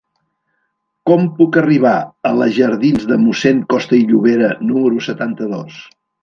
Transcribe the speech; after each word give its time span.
Com 1.09 1.27
puc 1.41 1.59
arribar 1.61 1.91
a 2.29 2.31
la 2.37 2.47
jardins 2.55 3.05
de 3.11 3.19
Mossèn 3.27 3.61
Costa 3.75 3.99
i 3.99 4.01
Llobera 4.13 4.49
número 4.71 5.05
setanta-dos? 5.11 5.79